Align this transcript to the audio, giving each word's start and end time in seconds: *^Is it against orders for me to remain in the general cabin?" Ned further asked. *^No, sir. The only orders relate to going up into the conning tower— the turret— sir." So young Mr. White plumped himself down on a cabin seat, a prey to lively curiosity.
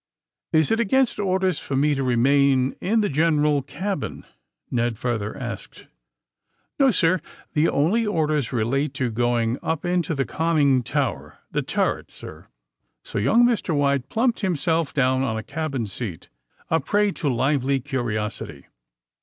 *^Is 0.51 0.71
it 0.71 0.79
against 0.79 1.19
orders 1.19 1.59
for 1.59 1.75
me 1.75 1.93
to 1.93 2.01
remain 2.01 2.73
in 2.81 3.01
the 3.01 3.07
general 3.07 3.61
cabin?" 3.61 4.25
Ned 4.71 4.97
further 4.97 5.37
asked. 5.37 5.85
*^No, 6.79 6.91
sir. 6.91 7.21
The 7.53 7.69
only 7.69 8.07
orders 8.07 8.51
relate 8.51 8.95
to 8.95 9.11
going 9.11 9.59
up 9.61 9.85
into 9.85 10.15
the 10.15 10.25
conning 10.25 10.81
tower— 10.81 11.37
the 11.51 11.61
turret— 11.61 12.09
sir." 12.19 12.47
So 13.03 13.19
young 13.19 13.45
Mr. 13.45 13.75
White 13.75 14.09
plumped 14.09 14.39
himself 14.39 14.91
down 14.91 15.21
on 15.21 15.37
a 15.37 15.43
cabin 15.43 15.85
seat, 15.85 16.29
a 16.71 16.79
prey 16.79 17.11
to 17.11 17.29
lively 17.31 17.79
curiosity. 17.79 18.65